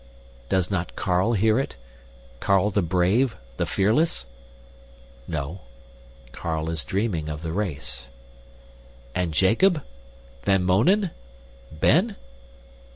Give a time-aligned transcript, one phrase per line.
[0.49, 1.75] Does not Carl hear it
[2.39, 4.25] Carl the brave, the fearless?
[5.27, 5.61] No.
[6.31, 8.07] Carl is dreaming of the race.
[9.13, 9.83] And Jacob?
[10.43, 11.11] Van Mounen?
[11.71, 12.15] Ben?